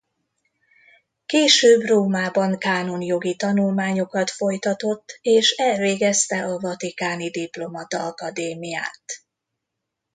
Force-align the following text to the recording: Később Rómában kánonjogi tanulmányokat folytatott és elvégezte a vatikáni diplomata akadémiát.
Később 1.25 1.81
Rómában 1.81 2.57
kánonjogi 2.57 3.35
tanulmányokat 3.35 4.29
folytatott 4.29 5.17
és 5.21 5.51
elvégezte 5.51 6.43
a 6.43 6.57
vatikáni 6.59 7.29
diplomata 7.29 8.05
akadémiát. 8.05 9.03